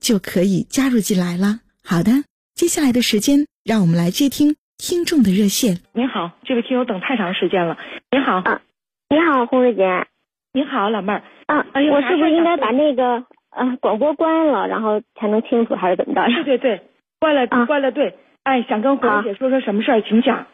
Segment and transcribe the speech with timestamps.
[0.00, 1.60] 就可以加入进来了。
[1.84, 5.78] 好的，接下来的时间，让我们来接听听众的热线。
[5.92, 7.78] 您好，这位听友等太长时间了。
[8.10, 8.62] 您好，啊，
[9.08, 10.06] 你好，红瑞姐。
[10.52, 11.22] 您好，老妹儿。
[11.46, 16.26] 啊，我是不是应该把那个呃广播关了，然后才能清楚，还是怎么着？
[16.44, 16.82] 对对对，
[17.20, 17.92] 关了，关了。
[17.92, 20.46] 对，哎，想跟红瑞姐说说什么事儿，请讲。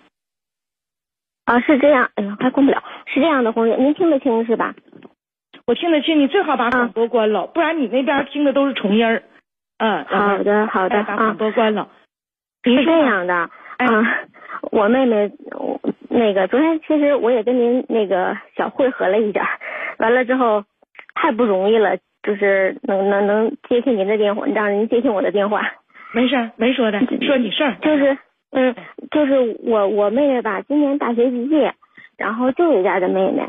[1.44, 2.82] 啊，是这样，哎呀，还关不了。
[3.06, 4.74] 是这样的，红姐，您听得清是吧？
[5.66, 9.22] 我听得清，你最好把广播关了，不然你那边听的都是重音儿。
[9.78, 11.88] 嗯，好的，好的，把广播关了。
[12.62, 13.50] 是这样的，啊，
[14.72, 15.30] 我妹妹，
[16.08, 19.58] 那个昨天其实我也跟您那个小汇合了一下，
[19.98, 20.64] 完了之后
[21.14, 25.62] 太不容易了，就是能能能接听您的电话，让您接听我的电话。
[26.14, 27.76] 没事，没说的，说你事儿。
[27.82, 28.16] 就是。
[28.56, 28.72] 嗯，
[29.10, 31.74] 就是我我妹妹吧，今年大学毕业，
[32.16, 33.48] 然后舅舅家的妹妹，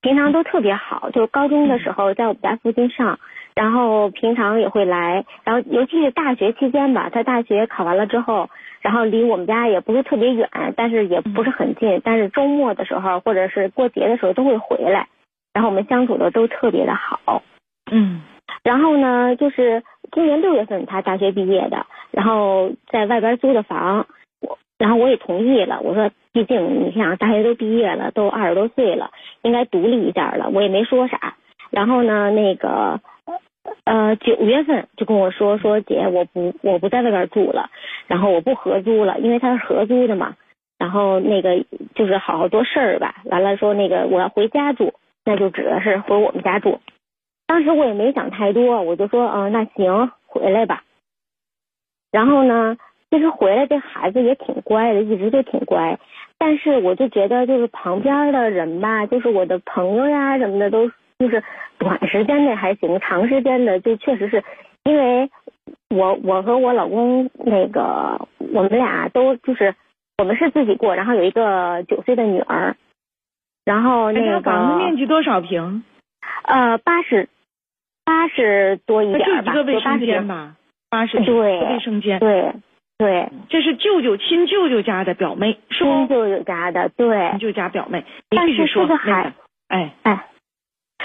[0.00, 3.18] 平常都特别好，就高中的时候在我们家附近上，
[3.56, 8.48] 然后平常也会来，然后尤其是大学期间吧，他大学考完了之后，
[8.82, 15.08] 然后离我们家也不是特别远，但是也不是很近，但是周末的时候或者是过节的时候都会回来，
[15.54, 17.42] 然后我们相处的都特别的好，
[17.90, 18.22] 嗯，
[18.62, 19.82] 然后呢，就是
[20.12, 24.06] 今年六月份他大学毕业的，然后在外边租的房。
[24.42, 29.10] 我然后我也同意了，我说，毕竟你想大学都毕业了，都二十多岁了，
[29.40, 31.34] 应该独立一点了，我也没说啥。
[31.70, 33.00] 然后呢，那个
[33.86, 37.70] 呃九月份就跟我说说姐，我不我不在外边住了，
[38.06, 40.36] 然后我不合租了，因为他是合租的嘛。
[40.78, 41.64] 然后那个
[41.94, 44.92] 就是好好多事儿吧，完了说那个我要回家住，
[45.24, 46.80] 那就指的是回我们家住。
[47.46, 50.82] 当时我也没想太多，我就说嗯那行回来吧。
[52.12, 52.76] 然后呢？
[53.08, 55.96] 其实回来这孩子也挺乖的，一直就挺乖。
[56.38, 61.42] 但是我就觉得，就是旁边的人吧，就是我的朋友呀什么的，都就是
[61.78, 64.42] 短时间内还行，长时间的就确实是
[64.84, 65.30] 因为
[65.90, 69.74] 我我和我老公那个我们俩都就是
[70.18, 72.76] 我们是自己过，然后有一个九岁的女儿，
[73.64, 75.84] 然后那个房子面积多少平？
[76.44, 77.28] 呃，八十
[78.04, 80.56] 八十多一点吧，就一个卫生间吧，
[80.90, 82.52] 八十对卫生间对。
[82.98, 88.06] 对，这是舅舅亲舅舅家的表妹，亲舅舅家的，对，亲舅家表妹。
[88.30, 89.34] 但是这个孩，
[89.68, 90.24] 哎哎，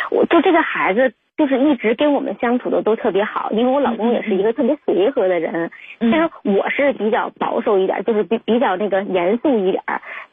[0.09, 1.13] 我就这个孩子。
[1.37, 5.71] 就是一直跟我们相处的都特别好，因为我老公也是一个特别随和的人。
[5.99, 9.81] 其实我是比较保守一点，就是比比较那个严肃一点，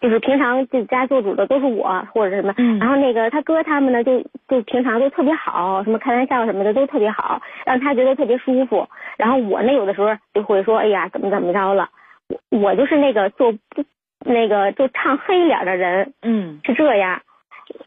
[0.03, 2.53] 就是平常就家做主的都是我或者什么。
[2.79, 8.87] 然后那个他哥他们呢，就就平常都特别好，什么开玩笑什么的都特别好，让他觉得特别舒服。
[9.17, 11.89] 然后我呢，有的时候就会说，哎呀，怎么怎么着了？
[12.51, 13.55] 我我就是那个做
[14.27, 17.23] 那个就唱黑脸的人，嗯，是这样。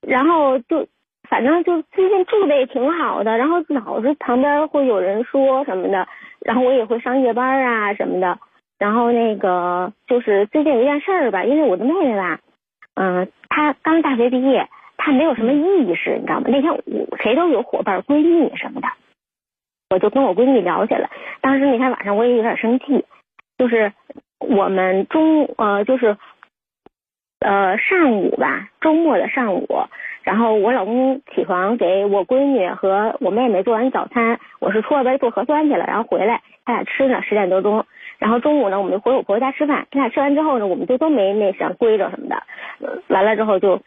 [0.01, 0.87] 然后就。
[1.31, 6.05] 反正就最近住的也挺好的，然后老是旁边会有人说什么的，
[6.41, 8.37] 然后我也会上夜班啊什么的，
[8.77, 12.41] 然后那个就是最近有一件事儿吧，因为我的妹妹吧，
[12.95, 16.47] 嗯，她刚大学毕业，她没有什么意识，你知道吗？
[16.49, 18.89] 那天我谁都有伙伴、闺蜜什么的，
[19.89, 21.09] 我就跟我闺蜜聊起来，
[21.39, 23.05] 当时那天晚上我也有点生气，
[23.57, 23.93] 就是
[24.37, 26.17] 我们中呃就是
[27.39, 29.65] 呃上午吧，周末的上午。
[30.23, 37.85] 然后我老公起床给我闺女和我妹妹做完早餐，我是出外边做核酸去了，然后回来他俩吃呢，十点多钟。
[38.19, 39.87] 然后中午呢，我们就回我婆婆家吃饭。
[39.89, 42.43] 他俩吃完之后呢，我们就都没那啥规着什么的，
[43.07, 43.81] 完了之后就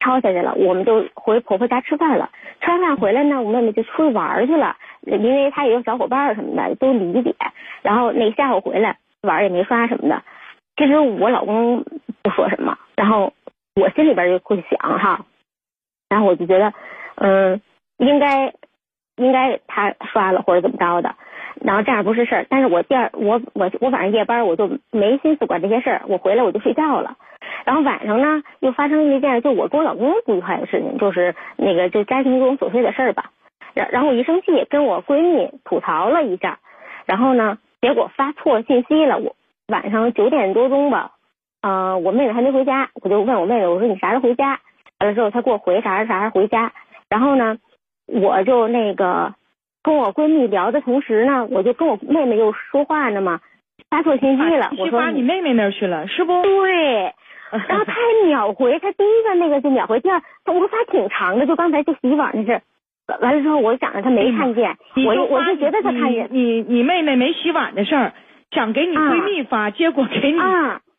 [0.00, 0.54] 抄下去了。
[0.56, 2.28] 我们就回婆婆家吃饭了。
[2.60, 7.32] 吃完饭回来呢，我妹妹就出去玩去了，因为她也有小伙伴什么的，都理解。
[7.82, 10.20] 然后那下午回来玩也没刷什么的。
[10.76, 11.84] 其实我老公
[12.22, 13.32] 不说什么，然后
[13.80, 15.24] 我心里边就会想哈。
[16.08, 16.72] 然后我就觉得，
[17.16, 17.60] 嗯，
[17.98, 18.52] 应该
[19.16, 21.14] 应该他刷了或者怎么着的，
[21.60, 22.46] 然后这样不是事儿。
[22.48, 27.16] 但是我第二我我我晚上夜班我就没心思管这些事儿，我回来我就睡觉了。
[27.64, 33.30] 然后晚上呢又发生了一件就我跟我老公不愉快的事情，就是那个就家庭中琐碎的事儿吧。
[33.74, 36.58] 然然后我一生气跟我闺蜜吐槽了一下，
[37.06, 39.18] 然后呢结果发错信息了。
[39.18, 39.34] 我
[39.68, 41.12] 晚上九点多钟吧，
[41.62, 44.60] 呃我妹妹还没回家，我就问我妹妹我说你啥时候回家？
[45.00, 46.72] 完了之后他给我回啥啥时候回家。
[47.08, 47.58] 然后呢
[48.06, 49.34] 我就那个
[49.82, 53.40] 跟我闺蜜聊的同时呢，我就跟我妹妹又说话呢嘛，
[53.90, 54.70] 发错信息了。
[54.78, 56.42] 我说发你妹妹那儿去了是不？
[56.42, 57.14] 对。
[57.68, 62.60] 然后他还秒回，他第一个那个就秒回，第二我发挺长的，就刚才就洗碗那事。
[63.20, 64.76] 完了之后，我想着他没看见，
[65.06, 66.28] 我就我就觉得他看见。
[66.32, 68.12] 你你妹妹没洗碗的事儿，
[68.50, 70.38] 想给你闺蜜发，结果给你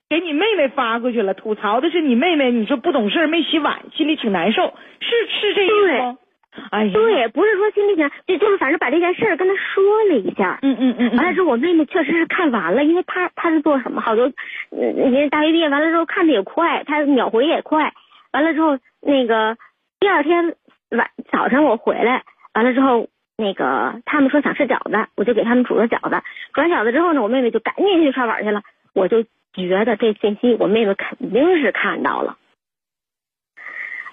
[0.09, 6.18] 给你妹妹发过去了，吐槽的是你妹妹，你说不懂事没洗碗，心里挺难受，是是这意思不？
[6.71, 10.59] 哎呀，对，不是说心里想，就就是反正把这件事儿跟他说了一下。
[10.62, 11.15] 嗯嗯嗯。
[11.18, 14.27] 完了之后，我妹妹确实是看完了，因为她她是做什么好多，
[14.71, 17.94] 嗯，为大学毕业完了之后看的也快，她秒回也快。
[18.31, 19.57] 完了之后，那个
[20.00, 20.56] 第二天。
[20.89, 26.24] 晚早上我回来完了之后，那个他们说想吃饺子，我就给他们煮了饺子。
[26.53, 28.62] 煮完饺子之后呢，我妹妹就赶紧去刷碗去了。
[28.95, 29.21] 我就
[29.65, 32.36] 觉得这信息我妹妹肯定是看到了，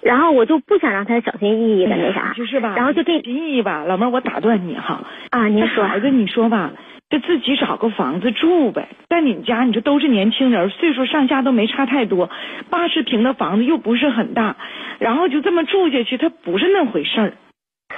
[0.00, 2.74] 然后我就不想让她小心翼翼的那啥，就是吧？
[2.76, 6.72] 然后就这心翼翼吧，老妹儿，我打断你哈啊，您说孩子，你说吧，
[7.10, 8.88] 就自己找个房子住呗。
[9.08, 12.30] 在你们家，你说都是年轻人，岁数上下都没差太多，
[12.70, 14.56] 八十平的房子又不是很大。
[14.98, 17.32] 然后就这么住下去，他不是那回事儿。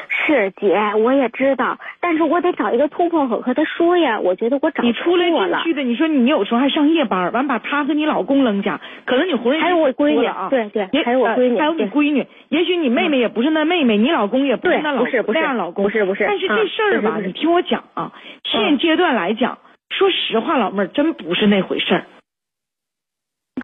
[0.08, 4.20] 是姐，我也知道，但是我得找一个突破口和他说呀。
[4.20, 16.24] 我觉得我找你出来进去的，你说你有时候还上夜班，完把他和你老公扔家，可能你回来还有我闺女啊，对对，还有我闺女，还有你闺女，也许你妹妹也不是那妹妹，你老公也不是那老不是不是那样老公，不是不是。
[16.28, 18.12] 但是这事儿吧，你听我讲啊，
[18.44, 19.58] 现阶段来讲，
[19.90, 22.04] 说实话，老妹儿真不是那回事儿。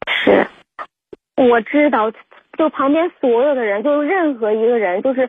[0.09, 0.49] 是，
[1.37, 2.11] 我知道。
[2.59, 5.27] 就旁边所有的人，就是任何一个人，就是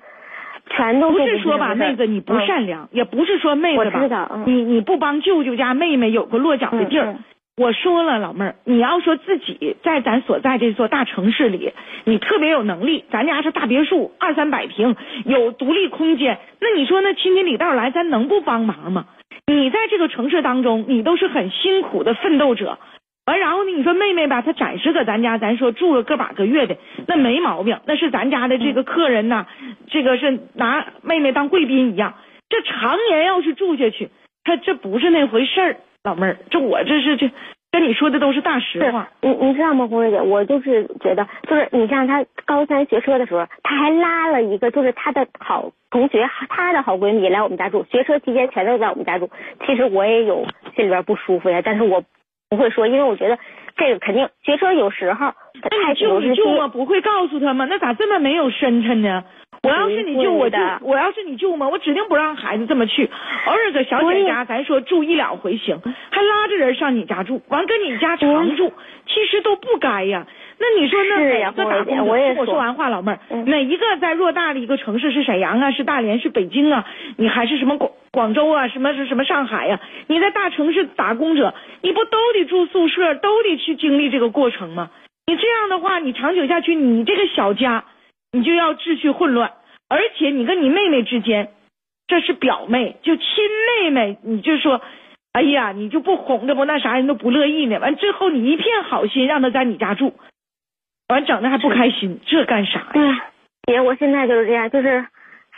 [0.75, 7.15] 全都不是说吧，妹子你不善良，也不是说妹子吧，你你不帮舅舅家妹妹有个落脚的地儿。
[7.55, 11.71] 我说了，老妹儿，你要说自己在咱所在这座大城市里，
[12.03, 19.05] 你特别有能力，咱家是大别墅，二三百平，有独立空间，那你说那亲戚里道来，咱能不帮忙吗？
[19.45, 22.79] 你在这个城市当中，你都是很辛苦的奋斗者。
[23.25, 23.71] 完，然后呢？
[23.71, 26.75] 你说妹妹吧，她暂时搁咱家，咱说住了个把个月的，
[27.07, 29.45] 那没毛病，那是咱家的这个客人呐，
[29.87, 32.15] 这个是拿妹妹当贵宾一样。
[32.49, 34.09] 这常年要是住下去，
[34.43, 37.31] 他这不是那回事儿，老妹儿，这我这是这
[37.71, 39.07] 跟你说的都是大实话。
[39.21, 49.29] 你你知道吗，红瑞姐，我就是觉得，就是你像她高三学车的时候，她还拉了一个就是她的好同学，她的好闺蜜来我们家住，学车期间全都在我们家住。
[49.65, 52.03] 其实我也有心里边不舒服呀，但是我。
[52.53, 53.39] 不会说，因为我觉得
[53.75, 55.33] 这个肯定学车有时候
[55.71, 56.67] 那你舅你舅吗？
[56.67, 57.65] 不会告诉他吗？
[57.67, 59.23] 那咋这么没有深沉呢？
[59.63, 61.67] 我要是你舅，我就我要是你舅吗？
[61.67, 63.09] 我指定不让孩子这么去。
[63.47, 68.71] 偶尔搁小姐家，咱说住一两回行，还拉着人上你家住，完跟你家常住，
[69.07, 70.27] 其实都不该呀。
[70.59, 71.91] 那你说那哪个打工的？
[71.91, 72.05] 听
[72.37, 75.71] 我说完话，老妹儿，哪一个在偌大的一个城市是沈阳啊？
[75.71, 76.19] 是大连？
[76.19, 76.85] 是北京啊？
[77.17, 78.67] 你还是什么广广州啊？
[78.67, 79.81] 什么是什么上海呀？
[80.07, 84.91] 你在大城市打工者，你不都得住宿舍，都得去经历这个过程吗？
[85.25, 87.85] 你这样的话，你长久下去，你这个小家，
[88.31, 89.53] 你就要秩序混乱。
[89.89, 91.49] 而且你跟你妹妹之间，
[92.07, 93.25] 这是表妹，就亲
[93.81, 94.79] 妹妹，你就说，
[95.31, 97.79] 哎呀，你就不哄着不那啥，人都不乐意呢。
[97.79, 100.13] 完最后你一片好心让她在你家住。
[101.07, 103.25] 完整的还不开心，这干啥呀？
[103.65, 105.05] 姐，我现在就是这样，就是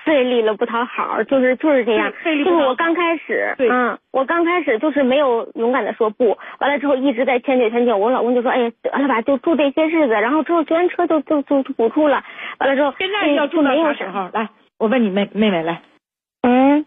[0.06, 2.14] 费力了不讨好，就是就是这样。
[2.24, 7.98] 就是我刚开始，嗯，我刚开始就是没有勇敢的说不，完了之后一直在迁就迁就。
[7.98, 12.24] 我老公就说，哎呀，得了吧，就住这些日子，然后之后学完车就就就不住了。
[12.60, 14.30] 完了之后，现在要住到啥时候？
[14.32, 14.48] 来，
[14.78, 15.82] 我问你妹妹妹来。
[16.44, 16.86] 嗯。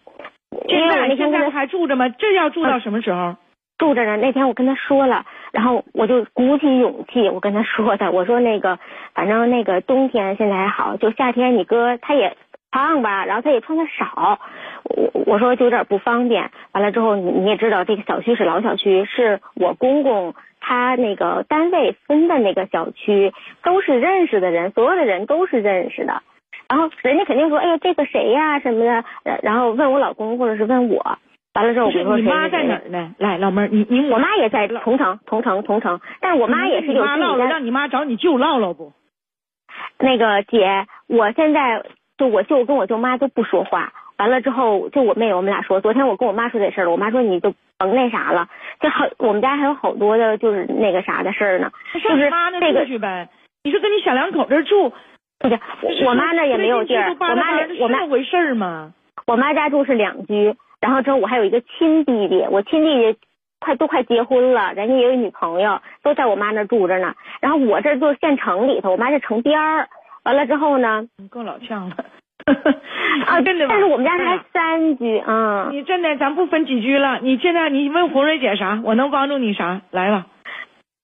[0.68, 2.08] 现在现在还住着吗？
[2.08, 3.36] 这要住到什么时候？
[3.78, 4.16] 住着呢。
[4.16, 5.26] 那天我跟他说了。
[5.50, 8.78] 然后我就鼓起勇气，我跟他说的，我说那个，
[9.14, 12.36] 反正那个冬天现在还好，就夏天你哥他也
[12.78, 14.38] 胖吧，然后他也穿的少，
[14.84, 16.50] 我我说就有点不方便。
[16.72, 23.32] 完了之后，你你也知道这个小区是老小区，是我公公他那个单位分的那个小区，
[23.64, 26.22] 都是认识的人，所有的人都是认识的。
[26.68, 29.04] 然后人家肯定说，哎呀，这个谁呀什么的，
[29.42, 31.18] 然后问我老公或者是问我。
[31.54, 33.14] 完了之后，我说你妈在哪儿呢？
[33.18, 36.00] 来，老妹儿，你你我妈也在同城，同城，同城。
[36.20, 37.46] 但是我妈也是有自己的。
[37.46, 38.92] 让你妈找你舅唠唠不？
[39.98, 41.82] 那个姐，我现在
[42.18, 43.92] 就我舅跟我舅妈都不说话。
[44.18, 48.48] 完了之后就我妹我们俩说，昨天我跟我妈说这事儿了，我妈说你就甭那啥了，
[48.80, 53.28] 就好我们家还有好多的就是那个啥的事儿呢，就是他那这个去呗。
[53.62, 54.92] 你说跟你小两口这儿住，
[55.38, 55.56] 不是
[56.04, 58.92] 我妈那也没有地儿，我妈那我妈回事儿吗？
[59.28, 63.18] 我妈家住是两居，然后之后我还有一个亲弟弟，我亲弟弟
[63.60, 67.14] 快都快结婚了，人家也有女朋友，都在我妈那住着呢。
[67.40, 69.88] 然后我这就县城里头，我妈这城边儿。
[70.28, 71.06] 完了之后呢？
[71.30, 71.96] 够老呛了。
[73.26, 73.66] 啊， 真的。
[73.66, 75.68] 但是我们家才三居啊。
[75.70, 77.18] 你真的，咱不分几居了。
[77.22, 78.78] 你现在你问红瑞姐啥？
[78.84, 79.80] 我能帮助你啥？
[79.90, 80.26] 来吧。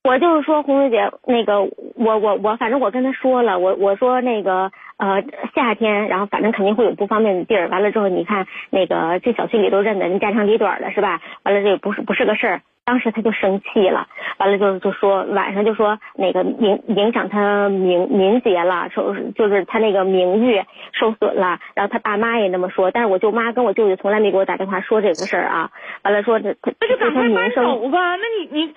[0.02, 7.68] 我就是说，红瑞姐，那个我我我，反正我跟她说了，我我说那个呃夏天，然后反正肯定会有不方便的地儿。
[7.68, 11.22] 完了之后，你看那个这小区里都认得，人家长里短的是吧？
[11.44, 12.60] 完了这也不是不是个事儿。
[12.84, 14.06] 当时他就生气了，
[14.38, 20.62] 完了就就说晚上就说那个影影响他名名节了，受就是他那个名誉
[20.92, 21.58] 受损了。
[21.74, 25.70] 然后他爸妈也那么说，但是我舅妈跟我舅舅从来没给我打电话说这个事儿啊。
[26.02, 28.74] 完了说这那就赶快搬走吧，那你你。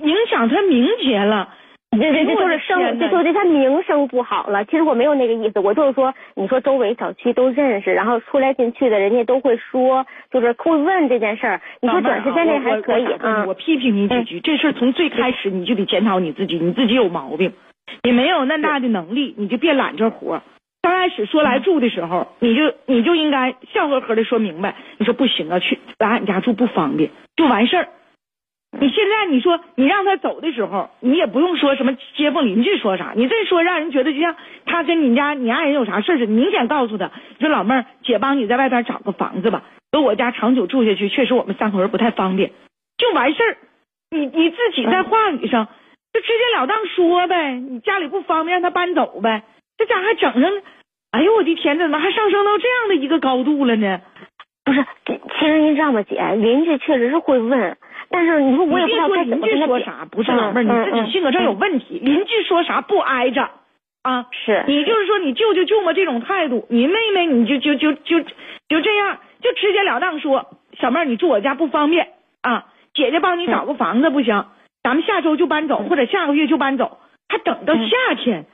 [0.00, 1.50] 影响他名节了，
[1.92, 4.64] 这这这就是声，这就是他名声不好了。
[4.66, 11.60] 其实我没有那个意思，我就是说，你说周围小区都认识，然后出来进去的人家都会说，就是会问这件事儿。
[11.82, 13.44] 你说短时间内还可以啊？
[13.44, 17.52] 我批评你几句，这事儿从最开始你就得检讨你自己，你自己有毛病，
[18.04, 20.42] 你没有那大的能力，你就别揽这活。
[20.82, 27.88] 刚开始说来住的时候，你就你就应该笑呵呵的说明白，你说不行啊，去来俺家住不方便，就完事儿。
[28.80, 34.34] 你现在你说你让他走的时候，你也不用说什么街坊邻居说啥，你这说让人觉得就像
[34.64, 36.32] 他跟你家你爱人有啥事似的。
[36.32, 42.52] 明显告诉他，说老妹儿，姐帮你在外边找个房子吧，搁我家长久住下去，确实我们三口人不太方便，
[42.96, 43.56] 就完事儿。
[44.10, 45.68] 你你自己在话语上
[46.12, 49.42] 就直截了当说呗，你家里不方便，让他搬走呗。
[49.76, 50.50] 这家还整上，
[51.10, 54.00] 哎呦我的天，怎么还上升到这样的一个高度了呢？
[54.64, 57.76] 不是，其实您知道吗，姐，邻居确实是会问。
[58.10, 61.98] 但是你说我也不知道该怎么邻居说啥，不是老妹儿，你自己性格上有问题。
[62.00, 63.48] 邻居说啥不挨着
[64.02, 64.26] 啊？
[64.32, 70.46] 是你就是说你舅舅舅妈这种态度，你妹妹你就就就就就这样，就直截了当说，
[70.78, 72.08] 小妹儿你住我家不方便
[72.42, 74.46] 啊，姐姐帮你找个房子不行，
[74.82, 76.98] 咱们下周就搬走，或者下个月就搬走，
[77.28, 78.46] 还等到夏天。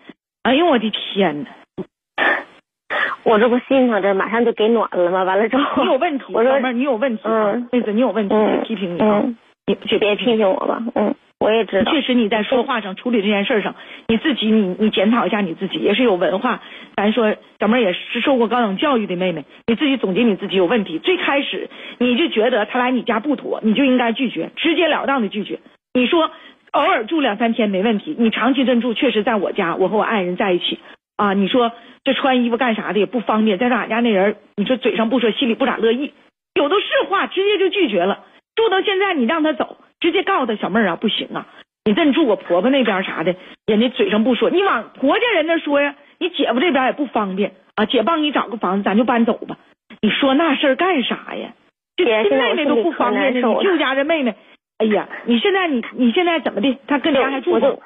[0.43, 1.49] 哎呦我的天呐！
[3.25, 5.25] 我这不心疼着，马上就给暖了吗？
[5.25, 8.35] 完了之后你有问题，老妹儿你有问题，嗯，妹子你有问题，
[8.65, 9.25] 批评你啊。
[9.67, 11.91] 你别批评我吧，嗯，我也知道。
[11.91, 13.75] 确实你在说话上处理这件事上，
[14.07, 16.63] 你自己你你检讨一下你自己，也是有文化。
[16.95, 21.01] 咱说小妹也是受过高等教育的妹妹，你自己总结你自己有问题。
[21.01, 21.69] 最开始
[21.99, 25.59] 你就觉得他来你家不妥，你就应该拒绝，直截了当的拒绝。
[25.93, 26.31] 你说
[26.71, 30.79] 偶尔住两三天没问题，你长期镇住确实在我家，我和我爱人在一起
[31.17, 31.33] 啊。
[31.33, 31.73] 你说
[32.05, 36.13] 这穿衣服干啥的也不方便，再说俺家那人，你说嘴上不说，心里不咋乐意，
[36.55, 38.21] 有的是话直接就拒绝了。
[38.57, 41.47] 住到现在，你让他走，直接告诉他小妹儿啊，不行啊，
[41.85, 43.37] 你这住我婆婆那边啥的，
[43.67, 49.59] 人家嘴上不说，你往婆家人那说呀，你姐夫这边也不方便啊，姐帮你找个房子，咱就搬走吧。
[50.01, 51.51] 你说那事儿干啥呀？
[51.97, 54.35] 这亲妹妹都不方便你舅家这妹妹，
[54.79, 56.77] 哎呀，你现在你你现在怎么的？
[56.87, 57.83] 他跟家还住不？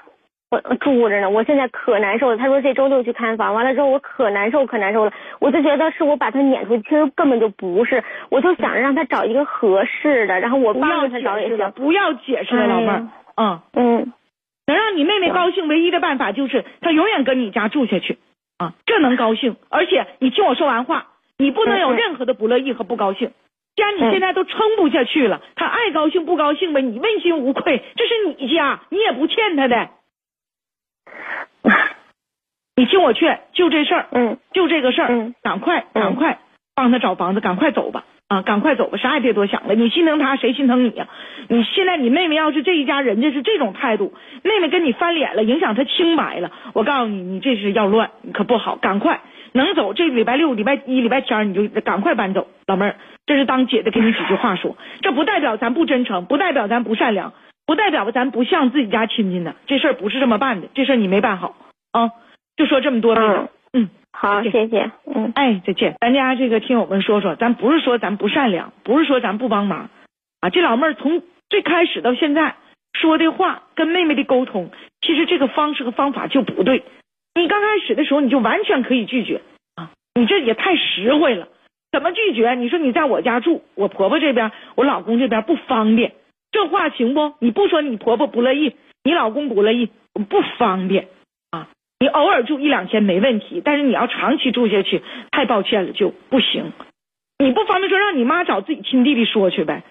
[0.50, 2.36] 我住着呢，我现在可难受了。
[2.36, 5.12] 他说这周六去看房，完了之后我可难受可难受了。
[5.38, 8.02] 我就觉得是我把他撵出去，其实根本就不是。
[8.30, 11.70] 我就想让他找一个合适的，然后我帮着他找也行。
[11.76, 13.06] 不要解释了，老妹儿。
[13.36, 14.12] 嗯嗯，
[14.66, 18.18] 能让你妹妹高兴，唯一的办法就是他永远跟你家住下去
[18.58, 19.54] 啊，这能高兴。
[19.68, 21.06] 而且你听我说完话，
[21.38, 23.30] 你不能有任何的不乐意和不高兴。
[23.76, 29.90] 既然你现在都撑不下去了，他爱高兴不高兴呗，你问心无愧，这是你家，你也不欠他的。
[32.76, 36.38] 你听我劝，就这事儿，嗯，就这个事儿，赶快赶快
[36.74, 39.74] 帮他找房子，赶快走吧，啊，赶快走吧，啥也别多想了。
[39.74, 41.06] 你心疼他，谁心疼你呀？
[41.48, 48.76] 你现在你妹妹要是这一家人家是这种态度，妹妹跟你翻脸了，影响她清白了，我告诉你，你这是要乱，你可不好。
[48.76, 49.20] 赶快
[49.52, 57.34] 能走，这礼拜六、礼拜一、礼拜天你就赶快搬走，老妹儿，这是当姐的给你几句话说，这不代表咱不真诚，不代表咱不善良。
[57.70, 61.54] 不代表咱不像自己家亲戚呢，这事儿不是这么办的，这事儿你没办好
[61.92, 62.10] 啊！
[62.56, 65.94] 就说这么多，嗯嗯，好，谢谢，嗯，哎，再见。
[66.00, 69.88] 咱家这个听友们说说，咱不是说咱不善良，不是说咱不帮忙
[70.40, 70.50] 啊。
[70.50, 72.56] 这老妹儿从最开始到现在
[72.92, 76.82] 说的话，跟妹妹的沟通，其实这个方式和方法就不对。
[77.36, 79.42] 你刚开始的时候，你就完全可以拒绝
[79.76, 81.46] 啊，你这也太实惠了。
[81.92, 82.52] 怎么拒绝？
[82.56, 86.14] 你说你在我家住，我婆婆这边，我老公这边不方便。
[86.52, 87.34] 这话行不？
[87.38, 91.08] 你不说你婆婆不乐意，你老公不乐意，不方便
[91.50, 91.68] 啊。
[91.98, 96.72] 你偶尔住一两天没问题，但是你要长期住下去，太抱歉了就不行。
[97.38, 99.84] 你不方便说，让你妈找自己亲弟弟说去呗。